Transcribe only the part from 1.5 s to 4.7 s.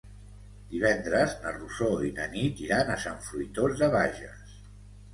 Rosó i na Nit iran a Sant Fruitós de Bages.